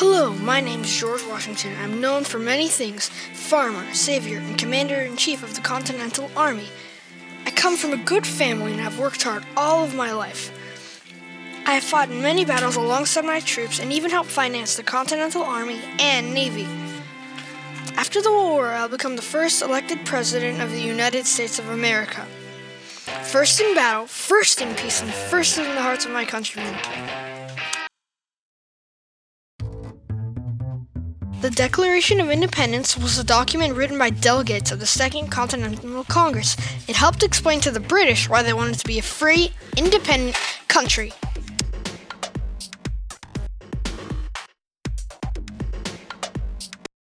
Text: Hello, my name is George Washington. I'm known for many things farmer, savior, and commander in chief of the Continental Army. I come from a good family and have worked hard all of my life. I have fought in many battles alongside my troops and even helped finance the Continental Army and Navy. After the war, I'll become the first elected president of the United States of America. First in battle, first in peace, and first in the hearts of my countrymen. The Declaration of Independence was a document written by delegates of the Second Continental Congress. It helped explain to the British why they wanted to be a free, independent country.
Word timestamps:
Hello, 0.00 0.32
my 0.32 0.60
name 0.60 0.82
is 0.82 0.96
George 0.96 1.26
Washington. 1.26 1.74
I'm 1.82 2.00
known 2.00 2.22
for 2.22 2.38
many 2.38 2.68
things 2.68 3.08
farmer, 3.08 3.92
savior, 3.92 4.38
and 4.38 4.56
commander 4.56 5.00
in 5.00 5.16
chief 5.16 5.42
of 5.42 5.56
the 5.56 5.60
Continental 5.60 6.30
Army. 6.36 6.68
I 7.44 7.50
come 7.50 7.76
from 7.76 7.92
a 7.92 8.04
good 8.04 8.24
family 8.24 8.70
and 8.70 8.80
have 8.80 9.00
worked 9.00 9.24
hard 9.24 9.44
all 9.56 9.82
of 9.82 9.96
my 9.96 10.12
life. 10.12 10.52
I 11.66 11.72
have 11.72 11.82
fought 11.82 12.10
in 12.10 12.22
many 12.22 12.44
battles 12.44 12.76
alongside 12.76 13.24
my 13.24 13.40
troops 13.40 13.80
and 13.80 13.92
even 13.92 14.12
helped 14.12 14.30
finance 14.30 14.76
the 14.76 14.84
Continental 14.84 15.42
Army 15.42 15.80
and 15.98 16.32
Navy. 16.32 16.68
After 17.96 18.22
the 18.22 18.30
war, 18.30 18.68
I'll 18.68 18.88
become 18.88 19.16
the 19.16 19.22
first 19.22 19.62
elected 19.62 20.06
president 20.06 20.62
of 20.62 20.70
the 20.70 20.80
United 20.80 21.26
States 21.26 21.58
of 21.58 21.68
America. 21.70 22.24
First 23.24 23.60
in 23.60 23.74
battle, 23.74 24.06
first 24.06 24.60
in 24.60 24.76
peace, 24.76 25.02
and 25.02 25.10
first 25.10 25.58
in 25.58 25.64
the 25.64 25.82
hearts 25.82 26.04
of 26.04 26.12
my 26.12 26.24
countrymen. 26.24 26.78
The 31.40 31.50
Declaration 31.50 32.20
of 32.20 32.30
Independence 32.30 32.98
was 32.98 33.16
a 33.16 33.22
document 33.22 33.76
written 33.76 33.96
by 33.96 34.10
delegates 34.10 34.72
of 34.72 34.80
the 34.80 34.86
Second 34.86 35.28
Continental 35.28 36.02
Congress. 36.02 36.56
It 36.88 36.96
helped 36.96 37.22
explain 37.22 37.60
to 37.60 37.70
the 37.70 37.78
British 37.78 38.28
why 38.28 38.42
they 38.42 38.52
wanted 38.52 38.80
to 38.80 38.84
be 38.84 38.98
a 38.98 39.02
free, 39.02 39.52
independent 39.76 40.34
country. 40.66 41.12